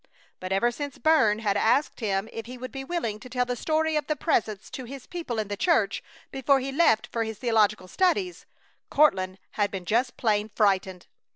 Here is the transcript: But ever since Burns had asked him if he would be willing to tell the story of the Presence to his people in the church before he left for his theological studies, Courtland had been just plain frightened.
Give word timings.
But 0.39 0.51
ever 0.51 0.71
since 0.71 0.97
Burns 0.97 1.43
had 1.43 1.55
asked 1.57 1.99
him 1.99 2.27
if 2.33 2.47
he 2.47 2.57
would 2.57 2.71
be 2.71 2.83
willing 2.83 3.19
to 3.19 3.29
tell 3.29 3.45
the 3.45 3.55
story 3.55 3.95
of 3.95 4.07
the 4.07 4.15
Presence 4.15 4.71
to 4.71 4.85
his 4.85 5.05
people 5.05 5.37
in 5.37 5.47
the 5.47 5.55
church 5.55 6.01
before 6.31 6.59
he 6.59 6.71
left 6.71 7.05
for 7.11 7.23
his 7.23 7.37
theological 7.37 7.87
studies, 7.87 8.47
Courtland 8.89 9.37
had 9.51 9.69
been 9.69 9.85
just 9.85 10.17
plain 10.17 10.49
frightened. 10.55 11.05